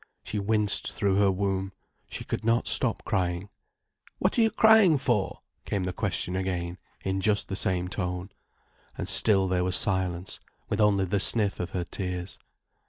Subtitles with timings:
[0.23, 1.73] She winced through her womb.
[2.09, 3.49] She could not stop crying.
[4.17, 8.31] "What are you crying for?" came the question again, in just the same tone.
[8.97, 12.39] And still there was silence, with only the sniff of her tears.